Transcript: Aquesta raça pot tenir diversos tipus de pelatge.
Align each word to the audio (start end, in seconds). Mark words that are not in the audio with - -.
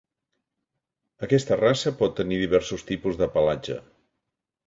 Aquesta 1.27 1.57
raça 1.59 1.93
pot 1.99 2.17
tenir 2.21 2.41
diversos 2.43 2.87
tipus 2.91 3.19
de 3.23 3.31
pelatge. 3.37 3.77